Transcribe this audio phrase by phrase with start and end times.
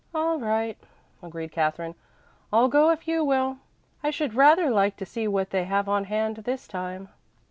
[0.15, 0.79] "All right,"
[1.21, 1.93] agreed Katherine.
[2.51, 3.59] "I'll go if you will.
[4.01, 7.09] I should rather like to see what they have on hand this time."